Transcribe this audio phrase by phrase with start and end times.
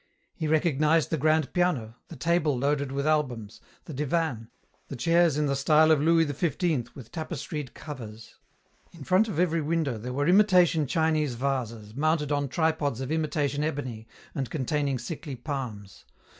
[0.33, 4.49] He recognized the grand piano, the table loaded with albums, the divan,
[4.87, 8.39] the chairs in the style of Louis XV with tapestried covers.
[8.93, 13.63] In front of every window there were imitation Chinese vases, mounted on tripods of imitation
[13.63, 16.03] ebony and containing sickly palms.